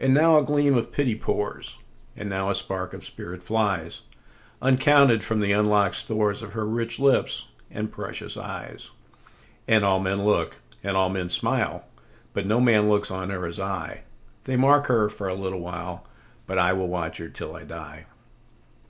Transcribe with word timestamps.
And 0.00 0.12
now 0.12 0.36
a 0.36 0.42
gleam 0.42 0.74
of 0.76 0.90
pity 0.90 1.14
pours, 1.14 1.78
And 2.16 2.28
now 2.28 2.50
a 2.50 2.56
spark 2.56 2.92
of 2.92 3.04
spirit 3.04 3.40
flies, 3.40 4.02
Uncounted, 4.60 5.22
from 5.22 5.38
the 5.38 5.52
unlock'd 5.52 5.94
storesOf 5.94 6.54
her 6.54 6.66
rich 6.66 6.98
lips 6.98 7.52
and 7.70 7.92
precious 7.92 8.36
eyes. 8.36 8.90
And 9.68 9.84
all 9.84 10.00
men 10.00 10.24
look, 10.24 10.56
and 10.82 10.96
all 10.96 11.08
men 11.08 11.30
smile, 11.30 11.84
But 12.32 12.46
no 12.48 12.60
man 12.60 12.88
looks 12.88 13.12
on 13.12 13.30
her 13.30 13.46
as 13.46 13.60
I:They 13.60 14.56
mark 14.56 14.86
her 14.88 15.08
for 15.08 15.28
a 15.28 15.36
little 15.36 15.60
while, 15.60 16.04
But 16.48 16.58
I 16.58 16.72
will 16.72 16.88
watch 16.88 17.18
her 17.18 17.28
till 17.28 17.54
I 17.54 17.62
die. 17.62 18.06